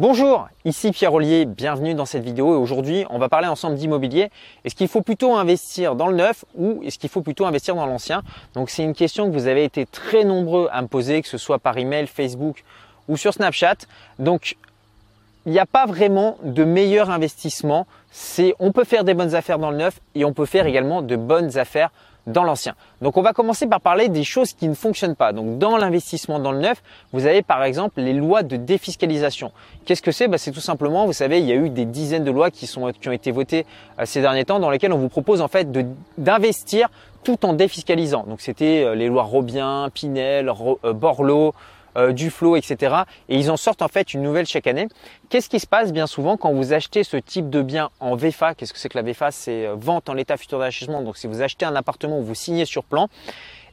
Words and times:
Bonjour, 0.00 0.48
ici 0.64 0.92
Pierre 0.92 1.12
Ollier, 1.12 1.44
bienvenue 1.44 1.92
dans 1.92 2.06
cette 2.06 2.22
vidéo 2.22 2.54
et 2.54 2.56
aujourd'hui 2.56 3.04
on 3.10 3.18
va 3.18 3.28
parler 3.28 3.48
ensemble 3.48 3.74
d'immobilier. 3.74 4.30
Est-ce 4.64 4.76
qu'il 4.76 4.86
faut 4.86 5.02
plutôt 5.02 5.34
investir 5.34 5.96
dans 5.96 6.06
le 6.06 6.14
neuf 6.14 6.44
ou 6.54 6.80
est-ce 6.84 7.00
qu'il 7.00 7.10
faut 7.10 7.20
plutôt 7.20 7.46
investir 7.46 7.74
dans 7.74 7.84
l'ancien? 7.84 8.22
Donc 8.54 8.70
c'est 8.70 8.84
une 8.84 8.94
question 8.94 9.26
que 9.26 9.32
vous 9.32 9.48
avez 9.48 9.64
été 9.64 9.86
très 9.86 10.22
nombreux 10.22 10.68
à 10.70 10.82
me 10.82 10.86
poser, 10.86 11.20
que 11.20 11.26
ce 11.26 11.36
soit 11.36 11.58
par 11.58 11.76
email, 11.78 12.06
Facebook 12.06 12.62
ou 13.08 13.16
sur 13.16 13.34
Snapchat. 13.34 13.74
Donc 14.20 14.56
il 15.46 15.50
n'y 15.50 15.58
a 15.58 15.66
pas 15.66 15.84
vraiment 15.84 16.38
de 16.44 16.62
meilleur 16.62 17.10
investissement. 17.10 17.88
C'est 18.12 18.54
on 18.60 18.70
peut 18.70 18.84
faire 18.84 19.02
des 19.02 19.14
bonnes 19.14 19.34
affaires 19.34 19.58
dans 19.58 19.72
le 19.72 19.78
neuf 19.78 19.98
et 20.14 20.24
on 20.24 20.32
peut 20.32 20.46
faire 20.46 20.66
également 20.66 21.02
de 21.02 21.16
bonnes 21.16 21.58
affaires 21.58 21.90
dans 22.28 22.44
l'ancien. 22.44 22.74
Donc 23.02 23.16
on 23.16 23.22
va 23.22 23.32
commencer 23.32 23.66
par 23.66 23.80
parler 23.80 24.08
des 24.08 24.24
choses 24.24 24.52
qui 24.52 24.68
ne 24.68 24.74
fonctionnent 24.74 25.16
pas. 25.16 25.32
Donc 25.32 25.58
dans 25.58 25.76
l'investissement 25.76 26.38
dans 26.38 26.52
le 26.52 26.60
neuf, 26.60 26.82
vous 27.12 27.26
avez 27.26 27.42
par 27.42 27.64
exemple 27.64 28.00
les 28.00 28.12
lois 28.12 28.42
de 28.42 28.56
défiscalisation. 28.56 29.52
Qu'est-ce 29.84 30.02
que 30.02 30.12
c'est? 30.12 30.28
Bah, 30.28 30.38
C'est 30.38 30.52
tout 30.52 30.60
simplement, 30.60 31.06
vous 31.06 31.12
savez, 31.12 31.40
il 31.40 31.46
y 31.46 31.52
a 31.52 31.56
eu 31.56 31.70
des 31.70 31.84
dizaines 31.84 32.24
de 32.24 32.30
lois 32.30 32.50
qui, 32.50 32.66
sont, 32.66 32.92
qui 32.92 33.08
ont 33.08 33.12
été 33.12 33.32
votées 33.32 33.66
euh, 33.98 34.04
ces 34.04 34.20
derniers 34.20 34.44
temps 34.44 34.60
dans 34.60 34.70
lesquelles 34.70 34.92
on 34.92 34.98
vous 34.98 35.08
propose 35.08 35.40
en 35.40 35.48
fait 35.48 35.68
d'investir 36.16 36.88
tout 37.24 37.44
en 37.44 37.52
défiscalisant. 37.52 38.24
Donc 38.28 38.40
c'était 38.40 38.84
euh, 38.84 38.94
les 38.94 39.08
lois 39.08 39.22
Robien, 39.22 39.88
Pinel, 39.92 40.50
euh, 40.84 40.92
Borloo, 40.92 41.52
euh, 41.96 42.12
du 42.12 42.30
flow, 42.30 42.56
etc. 42.56 42.94
Et 43.28 43.38
ils 43.38 43.50
en 43.50 43.56
sortent 43.56 43.82
en 43.82 43.88
fait 43.88 44.14
une 44.14 44.22
nouvelle 44.22 44.46
chaque 44.46 44.66
année. 44.66 44.88
Qu'est-ce 45.28 45.48
qui 45.48 45.60
se 45.60 45.66
passe 45.66 45.92
bien 45.92 46.06
souvent 46.06 46.36
quand 46.36 46.52
vous 46.52 46.72
achetez 46.72 47.04
ce 47.04 47.16
type 47.16 47.50
de 47.50 47.62
bien 47.62 47.90
en 48.00 48.16
VFA 48.16 48.54
Qu'est-ce 48.54 48.72
que 48.72 48.78
c'est 48.78 48.88
que 48.88 48.98
la 48.98 49.02
VFA 49.02 49.30
C'est 49.30 49.66
euh, 49.66 49.74
vente 49.78 50.08
en 50.08 50.14
l'état 50.14 50.36
futur 50.36 50.58
d'achèvement. 50.58 51.02
Donc 51.02 51.16
si 51.16 51.26
vous 51.26 51.42
achetez 51.42 51.64
un 51.64 51.76
appartement, 51.76 52.20
vous 52.20 52.34
signez 52.34 52.64
sur 52.64 52.84
plan, 52.84 53.08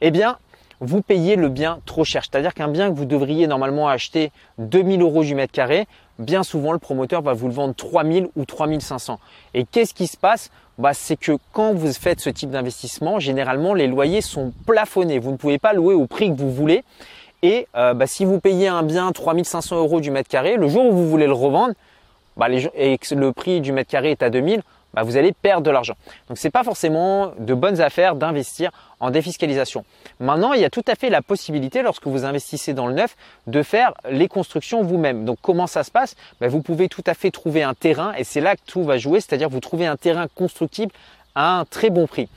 eh 0.00 0.10
bien 0.10 0.38
vous 0.80 1.00
payez 1.00 1.36
le 1.36 1.48
bien 1.48 1.80
trop 1.86 2.04
cher. 2.04 2.22
C'est-à-dire 2.24 2.54
qu'un 2.54 2.68
bien 2.68 2.90
que 2.90 2.96
vous 2.96 3.06
devriez 3.06 3.46
normalement 3.46 3.88
acheter 3.88 4.30
2000 4.58 5.00
euros 5.00 5.24
du 5.24 5.34
mètre 5.34 5.52
carré, 5.52 5.86
bien 6.18 6.42
souvent 6.42 6.72
le 6.72 6.78
promoteur 6.78 7.22
va 7.22 7.32
vous 7.32 7.48
le 7.48 7.54
vendre 7.54 7.74
3000 7.74 8.28
ou 8.36 8.44
3500. 8.44 9.18
Et 9.54 9.64
qu'est-ce 9.64 9.94
qui 9.94 10.06
se 10.06 10.16
passe? 10.16 10.50
Bah, 10.78 10.92
C'est 10.92 11.16
que 11.16 11.38
quand 11.52 11.72
vous 11.72 11.92
faites 11.92 12.20
ce 12.20 12.30
type 12.30 12.50
d'investissement, 12.50 13.18
généralement 13.18 13.72
les 13.72 13.86
loyers 13.86 14.20
sont 14.20 14.52
plafonnés. 14.66 15.18
Vous 15.18 15.32
ne 15.32 15.36
pouvez 15.36 15.58
pas 15.58 15.72
louer 15.72 15.94
au 15.94 16.06
prix 16.06 16.30
que 16.30 16.38
vous 16.38 16.52
voulez. 16.52 16.84
Et 17.46 17.68
euh, 17.76 17.94
bah, 17.94 18.08
si 18.08 18.24
vous 18.24 18.40
payez 18.40 18.66
un 18.66 18.82
bien 18.82 19.12
3500 19.12 19.76
euros 19.76 20.00
du 20.00 20.10
mètre 20.10 20.28
carré, 20.28 20.56
le 20.56 20.66
jour 20.66 20.84
où 20.84 20.90
vous 20.90 21.08
voulez 21.08 21.28
le 21.28 21.32
revendre, 21.32 21.74
bah, 22.36 22.48
et 22.74 22.98
que 22.98 23.14
le 23.14 23.30
prix 23.30 23.60
du 23.60 23.70
mètre 23.70 23.88
carré 23.88 24.10
est 24.10 24.24
à 24.24 24.30
2000, 24.30 24.62
bah, 24.94 25.04
vous 25.04 25.16
allez 25.16 25.30
perdre 25.30 25.62
de 25.62 25.70
l'argent. 25.70 25.94
Donc 26.26 26.38
ce 26.38 26.46
n'est 26.48 26.50
pas 26.50 26.64
forcément 26.64 27.30
de 27.38 27.54
bonnes 27.54 27.80
affaires 27.80 28.16
d'investir 28.16 28.72
en 28.98 29.10
défiscalisation. 29.10 29.84
Maintenant, 30.18 30.54
il 30.54 30.60
y 30.60 30.64
a 30.64 30.70
tout 30.70 30.82
à 30.88 30.96
fait 30.96 31.08
la 31.08 31.22
possibilité, 31.22 31.82
lorsque 31.82 32.08
vous 32.08 32.24
investissez 32.24 32.74
dans 32.74 32.88
le 32.88 32.94
neuf, 32.94 33.14
de 33.46 33.62
faire 33.62 33.94
les 34.10 34.26
constructions 34.26 34.82
vous-même. 34.82 35.24
Donc 35.24 35.38
comment 35.40 35.68
ça 35.68 35.84
se 35.84 35.92
passe? 35.92 36.16
Vous 36.40 36.62
pouvez 36.62 36.88
tout 36.88 37.04
à 37.06 37.14
fait 37.14 37.30
trouver 37.30 37.62
un 37.62 37.74
terrain, 37.74 38.12
et 38.18 38.24
c'est 38.24 38.40
là 38.40 38.56
que 38.56 38.62
tout 38.66 38.82
va 38.82 38.98
jouer, 38.98 39.20
c'est-à-dire 39.20 39.50
vous 39.50 39.60
trouvez 39.60 39.86
un 39.86 39.96
terrain 39.96 40.26
constructible 40.34 40.90
à 41.36 41.60
un 41.60 41.64
très 41.64 41.90
bon 41.90 42.08
prix. 42.08 42.28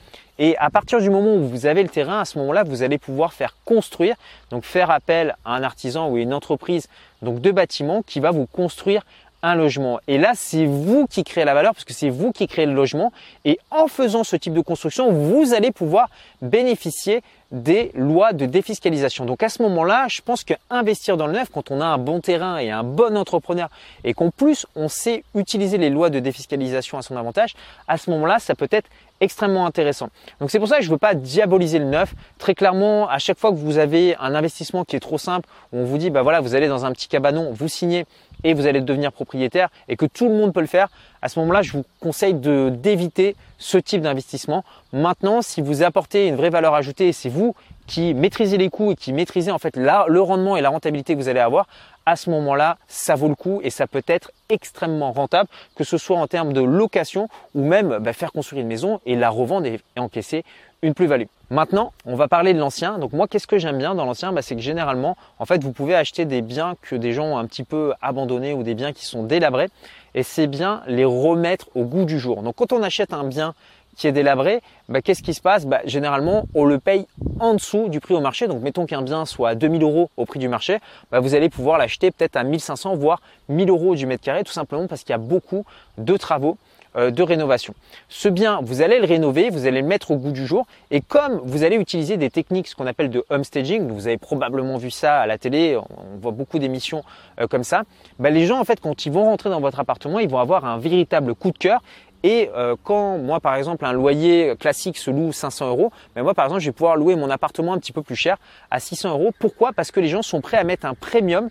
Et 0.41 0.55
à 0.57 0.69
partir 0.69 1.01
du 1.01 1.09
moment 1.09 1.35
où 1.35 1.45
vous 1.45 1.65
avez 1.65 1.83
le 1.83 1.89
terrain, 1.89 2.21
à 2.21 2.25
ce 2.25 2.39
moment-là, 2.39 2.63
vous 2.63 2.81
allez 2.81 2.97
pouvoir 2.97 3.33
faire 3.33 3.57
construire, 3.65 4.15
donc 4.51 4.63
faire 4.63 4.89
appel 4.89 5.35
à 5.43 5.55
un 5.55 5.63
artisan 5.63 6.09
ou 6.09 6.17
une 6.17 6.33
entreprise 6.33 6.87
donc 7.21 7.41
de 7.41 7.51
bâtiments 7.51 8.03
qui 8.03 8.21
va 8.21 8.31
vous 8.31 8.45
construire 8.45 9.03
un 9.41 9.55
logement. 9.55 9.99
Et 10.07 10.17
là, 10.17 10.31
c'est 10.35 10.65
vous 10.65 11.07
qui 11.07 11.23
créez 11.23 11.45
la 11.45 11.53
valeur 11.53 11.73
parce 11.73 11.85
que 11.85 11.93
c'est 11.93 12.09
vous 12.09 12.31
qui 12.31 12.47
créez 12.47 12.65
le 12.65 12.73
logement. 12.73 13.11
Et 13.45 13.59
en 13.71 13.87
faisant 13.87 14.23
ce 14.23 14.35
type 14.35 14.53
de 14.53 14.61
construction, 14.61 15.11
vous 15.11 15.53
allez 15.53 15.71
pouvoir 15.71 16.09
bénéficier 16.41 17.21
des 17.51 17.91
lois 17.95 18.31
de 18.33 18.45
défiscalisation. 18.45 19.25
Donc 19.25 19.41
à 19.41 19.49
ce 19.49 19.61
moment-là, 19.63 20.05
je 20.07 20.21
pense 20.21 20.43
qu'investir 20.43 21.17
dans 21.17 21.25
le 21.25 21.33
neuf, 21.33 21.49
quand 21.51 21.71
on 21.71 21.81
a 21.81 21.85
un 21.85 21.97
bon 21.97 22.19
terrain 22.19 22.57
et 22.59 22.69
un 22.69 22.83
bon 22.83 23.17
entrepreneur 23.17 23.69
et 24.03 24.13
qu'en 24.13 24.29
plus 24.29 24.67
on 24.75 24.87
sait 24.87 25.23
utiliser 25.33 25.77
les 25.77 25.89
lois 25.89 26.11
de 26.11 26.19
défiscalisation 26.19 26.99
à 26.99 27.01
son 27.01 27.17
avantage, 27.17 27.55
à 27.87 27.97
ce 27.97 28.11
moment-là, 28.11 28.37
ça 28.37 28.53
peut 28.53 28.67
être 28.69 28.87
extrêmement 29.19 29.65
intéressant. 29.65 30.09
Donc 30.39 30.51
c'est 30.51 30.59
pour 30.59 30.67
ça 30.67 30.77
que 30.77 30.83
je 30.83 30.89
ne 30.89 30.93
veux 30.93 30.99
pas 30.99 31.15
diaboliser 31.15 31.79
le 31.79 31.85
neuf. 31.85 32.13
Très 32.37 32.53
clairement, 32.53 33.09
à 33.09 33.17
chaque 33.17 33.39
fois 33.39 33.51
que 33.51 33.57
vous 33.57 33.79
avez 33.79 34.15
un 34.17 34.35
investissement 34.35 34.85
qui 34.85 34.95
est 34.95 35.01
trop 35.01 35.17
simple, 35.17 35.49
on 35.73 35.85
vous 35.85 35.97
dit 35.97 36.11
bah 36.11 36.21
voilà, 36.21 36.41
vous 36.41 36.53
allez 36.53 36.67
dans 36.67 36.85
un 36.85 36.91
petit 36.91 37.07
cabanon, 37.07 37.51
vous 37.51 37.67
signez 37.67 38.05
et 38.43 38.53
vous 38.53 38.67
allez 38.67 38.81
devenir 38.81 39.11
propriétaire 39.11 39.69
et 39.87 39.95
que 39.95 40.05
tout 40.05 40.27
le 40.27 40.35
monde 40.35 40.53
peut 40.53 40.61
le 40.61 40.67
faire, 40.67 40.89
à 41.21 41.29
ce 41.29 41.39
moment-là, 41.39 41.61
je 41.61 41.73
vous 41.73 41.83
conseille 41.99 42.33
d'éviter 42.33 43.35
ce 43.57 43.77
type 43.77 44.01
d'investissement. 44.01 44.63
Maintenant, 44.93 45.41
si 45.41 45.61
vous 45.61 45.83
apportez 45.83 46.27
une 46.27 46.35
vraie 46.35 46.49
valeur 46.49 46.73
ajoutée, 46.73 47.11
c'est 47.11 47.29
vous 47.29 47.55
qui 47.87 48.13
maîtrisez 48.13 48.57
les 48.57 48.69
coûts 48.69 48.91
et 48.91 48.95
qui 48.95 49.11
maîtrisez 49.13 49.51
en 49.51 49.57
fait 49.57 49.75
le 49.75 50.21
rendement 50.21 50.55
et 50.55 50.61
la 50.61 50.69
rentabilité 50.69 51.15
que 51.15 51.19
vous 51.19 51.27
allez 51.27 51.39
avoir, 51.39 51.67
à 52.05 52.15
ce 52.15 52.29
moment-là, 52.29 52.77
ça 52.87 53.15
vaut 53.15 53.27
le 53.27 53.35
coup 53.35 53.61
et 53.63 53.69
ça 53.69 53.85
peut 53.85 54.03
être 54.07 54.31
extrêmement 54.49 55.11
rentable, 55.11 55.49
que 55.75 55.83
ce 55.83 55.97
soit 55.97 56.17
en 56.17 56.27
termes 56.27 56.53
de 56.53 56.61
location 56.61 57.29
ou 57.53 57.63
même 57.63 57.99
bah, 57.99 58.13
faire 58.13 58.31
construire 58.31 58.61
une 58.61 58.67
maison 58.67 58.99
et 59.05 59.15
la 59.15 59.29
revendre 59.29 59.67
et 59.67 59.79
encaisser 59.97 60.43
une 60.81 60.93
plus-value. 60.93 61.25
Maintenant, 61.49 61.93
on 62.05 62.15
va 62.15 62.27
parler 62.27 62.53
de 62.53 62.59
l'ancien. 62.59 62.99
Donc 62.99 63.13
moi, 63.13 63.27
qu'est-ce 63.27 63.47
que 63.47 63.57
j'aime 63.57 63.77
bien 63.77 63.95
dans 63.95 64.05
l'ancien? 64.05 64.31
Bah, 64.31 64.41
C'est 64.41 64.55
que 64.55 64.61
généralement, 64.61 65.17
en 65.39 65.45
fait, 65.45 65.63
vous 65.63 65.71
pouvez 65.71 65.95
acheter 65.95 66.25
des 66.25 66.41
biens 66.41 66.75
que 66.81 66.95
des 66.95 67.11
gens 67.13 67.25
ont 67.25 67.37
un 67.37 67.45
petit 67.45 67.63
peu 67.63 67.93
abandonnés 68.01 68.53
ou 68.53 68.63
des 68.63 68.75
biens 68.75 68.93
qui 68.93 69.05
sont 69.05 69.23
délabrés. 69.23 69.69
Et 70.15 70.23
c'est 70.23 70.47
bien 70.47 70.81
les 70.87 71.05
remettre 71.05 71.69
au 71.75 71.83
goût 71.83 72.05
du 72.05 72.19
jour. 72.19 72.43
Donc 72.43 72.55
quand 72.55 72.71
on 72.71 72.83
achète 72.83 73.13
un 73.13 73.23
bien 73.23 73.53
qui 73.97 74.07
est 74.07 74.11
délabré, 74.11 74.61
bah, 74.87 75.01
qu'est-ce 75.01 75.23
qui 75.23 75.33
se 75.33 75.41
passe? 75.41 75.65
Bah, 75.65 75.81
Généralement, 75.85 76.45
on 76.53 76.65
le 76.65 76.77
paye 76.79 77.07
en 77.39 77.55
dessous 77.55 77.89
du 77.89 77.99
prix 77.99 78.13
au 78.13 78.21
marché. 78.21 78.47
Donc 78.47 78.61
mettons 78.61 78.85
qu'un 78.85 79.01
bien 79.01 79.25
soit 79.25 79.49
à 79.49 79.55
2000 79.55 79.81
euros 79.81 80.09
au 80.17 80.25
prix 80.25 80.39
du 80.39 80.47
marché, 80.47 80.77
vous 81.11 81.35
allez 81.35 81.49
pouvoir 81.49 81.77
l'acheter 81.77 82.11
peut-être 82.11 82.35
à 82.37 82.43
1500 82.43 82.95
voire 82.95 83.21
1000 83.49 83.69
euros 83.69 83.95
du 83.95 84.05
mètre 84.05 84.23
carré, 84.23 84.43
tout 84.43 84.53
simplement 84.53 84.87
parce 84.87 85.01
qu'il 85.01 85.11
y 85.11 85.15
a 85.15 85.17
beaucoup 85.19 85.65
de 85.97 86.15
travaux 86.15 86.57
de 86.95 87.23
rénovation. 87.23 87.73
Ce 88.07 88.27
bien, 88.27 88.59
vous 88.63 88.81
allez 88.81 88.99
le 88.99 89.05
rénover, 89.05 89.49
vous 89.49 89.67
allez 89.67 89.81
le 89.81 89.87
mettre 89.87 90.11
au 90.11 90.15
goût 90.15 90.31
du 90.31 90.45
jour 90.45 90.65
et 90.91 91.01
comme 91.01 91.39
vous 91.43 91.63
allez 91.63 91.75
utiliser 91.75 92.17
des 92.17 92.29
techniques, 92.29 92.67
ce 92.67 92.75
qu'on 92.75 92.87
appelle 92.87 93.09
de 93.09 93.23
homestaging, 93.29 93.87
vous 93.87 94.07
avez 94.07 94.17
probablement 94.17 94.77
vu 94.77 94.91
ça 94.91 95.19
à 95.19 95.27
la 95.27 95.37
télé, 95.37 95.77
on 95.77 96.17
voit 96.19 96.31
beaucoup 96.31 96.59
d'émissions 96.59 97.03
euh, 97.39 97.47
comme 97.47 97.63
ça, 97.63 97.83
bah, 98.17 98.29
les 98.29 98.45
gens 98.45 98.59
en 98.59 98.65
fait 98.65 98.79
quand 98.79 99.05
ils 99.05 99.11
vont 99.11 99.25
rentrer 99.25 99.49
dans 99.49 99.61
votre 99.61 99.79
appartement, 99.79 100.19
ils 100.19 100.29
vont 100.29 100.39
avoir 100.39 100.65
un 100.65 100.77
véritable 100.77 101.35
coup 101.35 101.51
de 101.51 101.57
cœur 101.57 101.81
et 102.23 102.49
euh, 102.55 102.75
quand 102.83 103.17
moi 103.17 103.39
par 103.39 103.55
exemple 103.55 103.85
un 103.85 103.93
loyer 103.93 104.55
classique 104.59 104.97
se 104.97 105.09
loue 105.09 105.31
500 105.31 105.69
euros, 105.69 105.91
mais 106.15 106.21
ben, 106.21 106.23
moi 106.23 106.33
par 106.33 106.45
exemple 106.45 106.61
je 106.61 106.67
vais 106.67 106.73
pouvoir 106.73 106.95
louer 106.95 107.15
mon 107.15 107.29
appartement 107.29 107.73
un 107.73 107.77
petit 107.77 107.93
peu 107.93 108.01
plus 108.01 108.15
cher 108.15 108.37
à 108.71 108.79
600 108.79 109.11
euros. 109.11 109.31
Pourquoi? 109.39 109.71
Parce 109.73 109.91
que 109.91 109.99
les 109.99 110.09
gens 110.09 110.21
sont 110.21 110.41
prêts 110.41 110.57
à 110.57 110.63
mettre 110.63 110.85
un 110.85 110.95
premium 110.95 111.49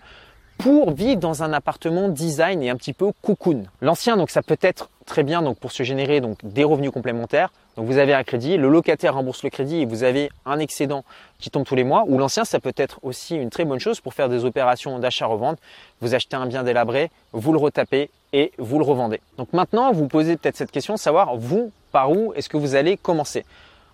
pour 0.57 0.91
vivre 0.91 1.19
dans 1.19 1.41
un 1.41 1.53
appartement 1.53 2.09
design 2.09 2.61
et 2.61 2.69
un 2.69 2.75
petit 2.75 2.93
peu 2.93 3.11
cocoon. 3.21 3.63
L'ancien, 3.81 4.17
donc 4.17 4.29
ça 4.29 4.41
peut 4.41 4.57
être 4.61 4.89
très 5.09 5.23
bien 5.23 5.41
donc 5.41 5.57
pour 5.57 5.73
se 5.73 5.83
générer 5.83 6.21
donc 6.21 6.37
des 6.43 6.63
revenus 6.63 6.91
complémentaires. 6.91 7.51
Donc 7.75 7.87
vous 7.87 7.97
avez 7.97 8.13
un 8.13 8.23
crédit, 8.23 8.55
le 8.55 8.69
locataire 8.69 9.15
rembourse 9.15 9.43
le 9.43 9.49
crédit 9.49 9.81
et 9.81 9.85
vous 9.85 10.03
avez 10.03 10.29
un 10.45 10.59
excédent 10.59 11.03
qui 11.39 11.49
tombe 11.49 11.65
tous 11.65 11.75
les 11.75 11.83
mois. 11.83 12.05
Ou 12.07 12.17
l'ancien, 12.17 12.45
ça 12.45 12.59
peut 12.59 12.73
être 12.77 12.99
aussi 13.01 13.35
une 13.35 13.49
très 13.49 13.65
bonne 13.65 13.79
chose 13.79 13.99
pour 13.99 14.13
faire 14.13 14.29
des 14.29 14.45
opérations 14.45 14.99
d'achat-revente. 14.99 15.57
Vous 15.99 16.15
achetez 16.15 16.37
un 16.37 16.45
bien 16.45 16.63
délabré, 16.63 17.11
vous 17.33 17.51
le 17.51 17.59
retapez 17.59 18.09
et 18.31 18.51
vous 18.57 18.77
le 18.77 18.85
revendez. 18.85 19.19
Donc 19.37 19.51
maintenant, 19.51 19.91
vous 19.91 20.07
posez 20.07 20.37
peut-être 20.37 20.57
cette 20.57 20.71
question, 20.71 20.95
savoir 20.95 21.35
vous 21.35 21.71
par 21.91 22.11
où 22.11 22.33
est-ce 22.35 22.47
que 22.47 22.57
vous 22.57 22.75
allez 22.75 22.95
commencer? 22.95 23.45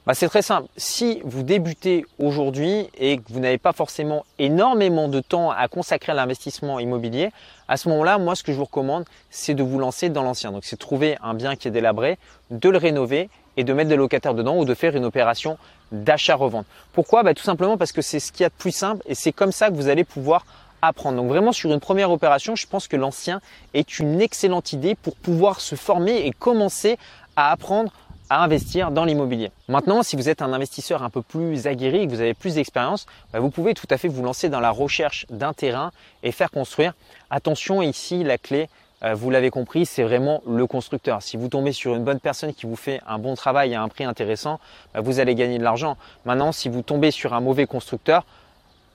Bah, 0.05 0.13
c'est 0.13 0.27
très 0.27 0.41
simple. 0.41 0.67
Si 0.77 1.21
vous 1.23 1.41
débutez 1.41 2.05
aujourd'hui 2.19 2.89
et 2.97 3.17
que 3.17 3.23
vous 3.29 3.39
n'avez 3.39 3.57
pas 3.57 3.73
forcément 3.73 4.23
énormément 4.37 5.07
de 5.07 5.19
temps 5.19 5.49
à 5.49 5.67
consacrer 5.67 6.11
à 6.11 6.15
l'investissement 6.15 6.79
immobilier, 6.79 7.31
à 7.67 7.77
ce 7.77 7.89
moment-là, 7.89 8.19
moi, 8.19 8.35
ce 8.35 8.43
que 8.43 8.51
je 8.51 8.57
vous 8.57 8.65
recommande, 8.65 9.05
c'est 9.31 9.55
de 9.55 9.63
vous 9.63 9.79
lancer 9.79 10.09
dans 10.09 10.21
l'ancien. 10.21 10.51
Donc, 10.51 10.63
c'est 10.65 10.77
trouver 10.77 11.17
un 11.23 11.33
bien 11.33 11.55
qui 11.55 11.67
est 11.67 11.71
délabré, 11.71 12.19
de 12.51 12.69
le 12.69 12.77
rénover 12.77 13.29
et 13.57 13.63
de 13.63 13.73
mettre 13.73 13.89
des 13.89 13.95
locataires 13.95 14.35
dedans 14.35 14.57
ou 14.57 14.65
de 14.65 14.73
faire 14.75 14.95
une 14.95 15.05
opération 15.05 15.57
d'achat-revente. 15.91 16.67
Pourquoi? 16.93 17.23
Bah, 17.23 17.33
Tout 17.33 17.43
simplement 17.43 17.77
parce 17.77 17.91
que 17.91 18.01
c'est 18.01 18.19
ce 18.19 18.31
qu'il 18.31 18.43
y 18.43 18.45
a 18.45 18.49
de 18.49 18.55
plus 18.55 18.75
simple 18.75 19.01
et 19.07 19.15
c'est 19.15 19.31
comme 19.31 19.51
ça 19.51 19.69
que 19.69 19.73
vous 19.73 19.87
allez 19.87 20.03
pouvoir 20.03 20.45
apprendre. 20.81 21.17
Donc 21.17 21.29
vraiment 21.29 21.51
sur 21.51 21.71
une 21.71 21.79
première 21.79 22.11
opération, 22.11 22.55
je 22.55 22.67
pense 22.67 22.87
que 22.87 22.95
l'ancien 22.95 23.41
est 23.73 23.99
une 23.99 24.21
excellente 24.21 24.73
idée 24.73 24.95
pour 24.95 25.15
pouvoir 25.15 25.61
se 25.61 25.75
former 25.75 26.27
et 26.27 26.31
commencer 26.31 26.97
à 27.35 27.51
apprendre 27.51 27.91
à 28.29 28.43
investir 28.43 28.91
dans 28.91 29.05
l'immobilier. 29.05 29.51
Maintenant, 29.67 30.03
si 30.03 30.15
vous 30.15 30.29
êtes 30.29 30.41
un 30.41 30.53
investisseur 30.53 31.03
un 31.03 31.09
peu 31.09 31.21
plus 31.21 31.67
aguerri 31.67 32.07
que 32.07 32.11
vous 32.11 32.21
avez 32.21 32.33
plus 32.33 32.55
d'expérience, 32.55 33.05
bah, 33.31 33.39
vous 33.39 33.49
pouvez 33.49 33.73
tout 33.73 33.87
à 33.89 33.97
fait 33.97 34.07
vous 34.07 34.23
lancer 34.23 34.49
dans 34.49 34.59
la 34.59 34.71
recherche 34.71 35.25
d'un 35.29 35.53
terrain 35.53 35.91
et 36.23 36.31
faire 36.31 36.51
construire. 36.51 36.93
Attention, 37.29 37.81
ici, 37.81 38.23
la 38.23 38.37
clé, 38.37 38.69
euh, 39.03 39.13
vous 39.13 39.29
l'avez 39.29 39.49
compris, 39.49 39.85
c'est 39.85 40.03
vraiment 40.03 40.41
le 40.47 40.65
constructeur. 40.65 41.21
Si 41.21 41.37
vous 41.37 41.49
tombez 41.49 41.71
sur 41.71 41.95
une 41.95 42.03
bonne 42.03 42.19
personne 42.19 42.53
qui 42.53 42.65
vous 42.65 42.75
fait 42.75 43.01
un 43.07 43.19
bon 43.19 43.35
travail 43.35 43.75
à 43.75 43.81
un 43.81 43.87
prix 43.87 44.03
intéressant, 44.03 44.59
bah, 44.93 45.01
vous 45.01 45.19
allez 45.19 45.35
gagner 45.35 45.57
de 45.57 45.63
l'argent. 45.63 45.97
Maintenant, 46.25 46.51
si 46.51 46.69
vous 46.69 46.81
tombez 46.81 47.11
sur 47.11 47.33
un 47.33 47.41
mauvais 47.41 47.67
constructeur, 47.67 48.25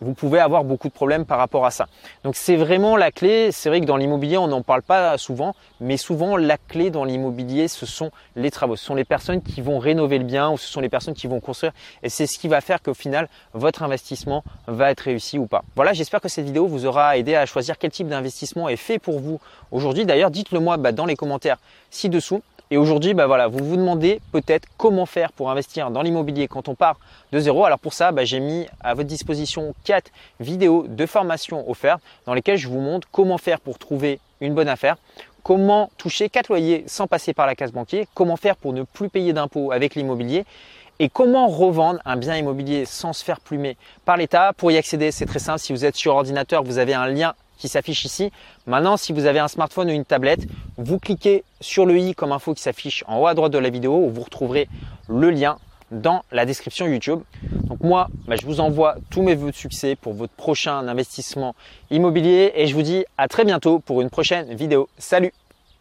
vous 0.00 0.14
pouvez 0.14 0.38
avoir 0.38 0.64
beaucoup 0.64 0.88
de 0.88 0.92
problèmes 0.92 1.24
par 1.24 1.38
rapport 1.38 1.66
à 1.66 1.70
ça. 1.70 1.86
Donc 2.24 2.36
c'est 2.36 2.56
vraiment 2.56 2.96
la 2.96 3.10
clé. 3.10 3.52
C'est 3.52 3.68
vrai 3.68 3.80
que 3.80 3.86
dans 3.86 3.96
l'immobilier, 3.96 4.38
on 4.38 4.48
n'en 4.48 4.62
parle 4.62 4.82
pas 4.82 5.18
souvent, 5.18 5.54
mais 5.80 5.96
souvent 5.96 6.36
la 6.36 6.56
clé 6.56 6.90
dans 6.90 7.04
l'immobilier, 7.04 7.68
ce 7.68 7.86
sont 7.86 8.10
les 8.36 8.50
travaux. 8.50 8.76
Ce 8.76 8.84
sont 8.84 8.94
les 8.94 9.04
personnes 9.04 9.42
qui 9.42 9.60
vont 9.60 9.78
rénover 9.78 10.18
le 10.18 10.24
bien 10.24 10.50
ou 10.50 10.58
ce 10.58 10.66
sont 10.66 10.80
les 10.80 10.88
personnes 10.88 11.14
qui 11.14 11.26
vont 11.26 11.40
construire. 11.40 11.72
Et 12.02 12.08
c'est 12.08 12.26
ce 12.26 12.38
qui 12.38 12.48
va 12.48 12.60
faire 12.60 12.82
qu'au 12.82 12.94
final, 12.94 13.28
votre 13.52 13.82
investissement 13.82 14.44
va 14.66 14.90
être 14.90 15.00
réussi 15.00 15.38
ou 15.38 15.46
pas. 15.46 15.64
Voilà, 15.76 15.92
j'espère 15.92 16.20
que 16.20 16.28
cette 16.28 16.44
vidéo 16.44 16.66
vous 16.66 16.86
aura 16.86 17.16
aidé 17.16 17.34
à 17.34 17.46
choisir 17.46 17.78
quel 17.78 17.90
type 17.90 18.08
d'investissement 18.08 18.68
est 18.68 18.76
fait 18.76 18.98
pour 18.98 19.20
vous 19.20 19.40
aujourd'hui. 19.70 20.04
D'ailleurs, 20.04 20.30
dites-le 20.30 20.60
moi 20.60 20.76
bah, 20.76 20.92
dans 20.92 21.06
les 21.06 21.16
commentaires 21.16 21.58
ci-dessous. 21.90 22.42
Et 22.72 22.76
aujourd'hui, 22.76 23.14
bah 23.14 23.26
voilà, 23.26 23.48
vous 23.48 23.64
vous 23.64 23.76
demandez 23.76 24.20
peut-être 24.30 24.68
comment 24.76 25.04
faire 25.04 25.32
pour 25.32 25.50
investir 25.50 25.90
dans 25.90 26.02
l'immobilier 26.02 26.46
quand 26.46 26.68
on 26.68 26.76
part 26.76 27.00
de 27.32 27.40
zéro. 27.40 27.64
Alors 27.64 27.80
pour 27.80 27.92
ça, 27.92 28.12
bah, 28.12 28.24
j'ai 28.24 28.38
mis 28.38 28.68
à 28.80 28.94
votre 28.94 29.08
disposition 29.08 29.74
quatre 29.82 30.12
vidéos 30.38 30.86
de 30.86 31.04
formation 31.04 31.68
offertes 31.68 32.00
dans 32.26 32.34
lesquelles 32.34 32.58
je 32.58 32.68
vous 32.68 32.78
montre 32.78 33.08
comment 33.10 33.38
faire 33.38 33.58
pour 33.58 33.76
trouver 33.76 34.20
une 34.40 34.54
bonne 34.54 34.68
affaire, 34.68 34.98
comment 35.42 35.90
toucher 35.98 36.28
quatre 36.28 36.46
loyers 36.46 36.84
sans 36.86 37.08
passer 37.08 37.34
par 37.34 37.48
la 37.48 37.56
case 37.56 37.72
banquier, 37.72 38.06
comment 38.14 38.36
faire 38.36 38.54
pour 38.54 38.72
ne 38.72 38.84
plus 38.84 39.08
payer 39.08 39.32
d'impôts 39.32 39.72
avec 39.72 39.96
l'immobilier 39.96 40.44
et 41.00 41.08
comment 41.08 41.48
revendre 41.48 41.98
un 42.04 42.16
bien 42.16 42.36
immobilier 42.36 42.84
sans 42.84 43.12
se 43.12 43.24
faire 43.24 43.40
plumer 43.40 43.76
par 44.04 44.16
l'État. 44.16 44.52
Pour 44.56 44.70
y 44.70 44.76
accéder, 44.76 45.10
c'est 45.10 45.26
très 45.26 45.40
simple. 45.40 45.58
Si 45.58 45.72
vous 45.72 45.84
êtes 45.84 45.96
sur 45.96 46.14
ordinateur, 46.14 46.62
vous 46.62 46.78
avez 46.78 46.94
un 46.94 47.08
lien 47.08 47.34
qui 47.60 47.68
s'affiche 47.68 48.04
ici. 48.04 48.32
Maintenant, 48.66 48.96
si 48.96 49.12
vous 49.12 49.26
avez 49.26 49.38
un 49.38 49.48
smartphone 49.48 49.88
ou 49.88 49.92
une 49.92 50.04
tablette, 50.04 50.46
vous 50.76 50.98
cliquez 50.98 51.44
sur 51.60 51.86
le 51.86 51.96
i 51.98 52.14
comme 52.14 52.32
info 52.32 52.54
qui 52.54 52.62
s'affiche 52.62 53.04
en 53.06 53.20
haut 53.20 53.26
à 53.26 53.34
droite 53.34 53.52
de 53.52 53.58
la 53.58 53.70
vidéo 53.70 53.96
où 53.96 54.10
vous 54.10 54.22
retrouverez 54.22 54.68
le 55.08 55.30
lien 55.30 55.58
dans 55.90 56.22
la 56.32 56.46
description 56.46 56.86
YouTube. 56.86 57.20
Donc 57.42 57.80
moi, 57.80 58.08
bah, 58.26 58.36
je 58.40 58.46
vous 58.46 58.60
envoie 58.60 58.96
tous 59.10 59.22
mes 59.22 59.34
voeux 59.34 59.50
de 59.50 59.56
succès 59.56 59.96
pour 59.96 60.14
votre 60.14 60.32
prochain 60.32 60.86
investissement 60.88 61.54
immobilier 61.90 62.52
et 62.54 62.66
je 62.66 62.74
vous 62.74 62.82
dis 62.82 63.04
à 63.18 63.28
très 63.28 63.44
bientôt 63.44 63.80
pour 63.80 64.00
une 64.00 64.10
prochaine 64.10 64.54
vidéo. 64.54 64.88
Salut 64.98 65.32